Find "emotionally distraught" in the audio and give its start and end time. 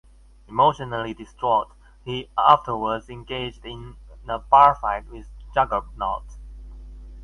0.47-1.73